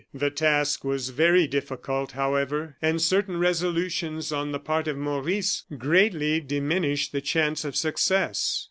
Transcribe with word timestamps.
The 0.15 0.31
task 0.31 0.83
was 0.83 1.09
very 1.09 1.45
difficult, 1.45 2.13
however, 2.13 2.75
and 2.81 2.99
certain 2.99 3.37
resolutions 3.37 4.31
on 4.31 4.51
the 4.51 4.57
part 4.57 4.87
of 4.87 4.97
Maurice 4.97 5.63
greatly 5.77 6.39
diminished 6.39 7.11
the 7.11 7.21
chance 7.21 7.63
of 7.63 7.75
success. 7.75 8.59